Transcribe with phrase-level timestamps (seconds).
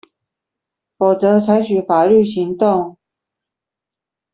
[0.97, 2.97] 否則採取法律行動